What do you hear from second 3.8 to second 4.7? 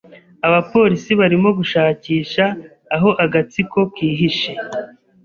kihishe.